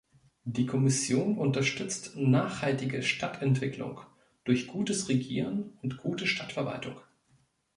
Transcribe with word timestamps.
Die 0.45 0.65
Kommission 0.65 1.37
unterstützt 1.37 2.15
nachhaltige 2.17 3.03
Stadtentwicklung 3.03 3.99
durch 4.45 4.65
gutes 4.65 5.09
Regieren 5.09 5.77
und 5.83 5.97
gute 5.97 6.25
Stadtverwaltung. 6.25 6.99